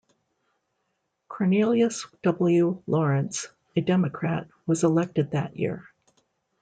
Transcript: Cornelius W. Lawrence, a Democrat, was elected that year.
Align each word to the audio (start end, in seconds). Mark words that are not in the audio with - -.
Cornelius 1.27 2.07
W. 2.23 2.81
Lawrence, 2.87 3.49
a 3.75 3.81
Democrat, 3.81 4.47
was 4.65 4.83
elected 4.83 5.29
that 5.29 5.55
year. 5.55 5.87